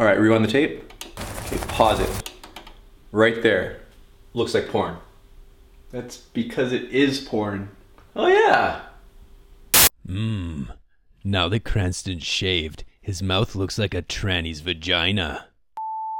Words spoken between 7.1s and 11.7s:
porn. Oh yeah. Mmm. Now that